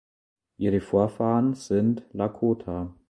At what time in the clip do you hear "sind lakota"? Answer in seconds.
1.53-2.91